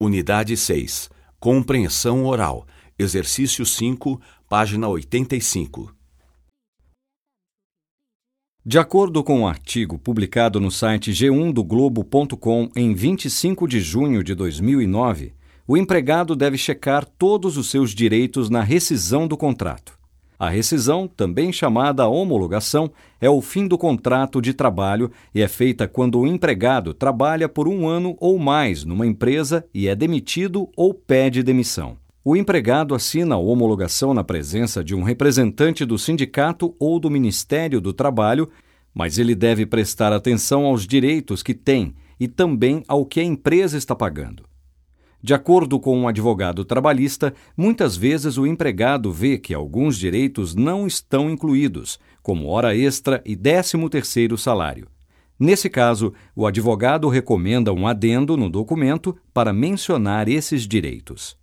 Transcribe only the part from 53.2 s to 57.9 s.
e 13º salário. Nesse caso, o advogado recomenda um